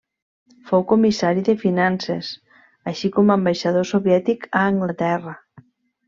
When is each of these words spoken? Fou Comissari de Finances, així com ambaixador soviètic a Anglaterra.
Fou 0.69 0.83
Comissari 0.91 1.43
de 1.49 1.53
Finances, 1.63 2.31
així 2.91 3.11
com 3.17 3.29
ambaixador 3.37 3.85
soviètic 3.93 4.49
a 4.51 4.63
Anglaterra. 4.75 5.35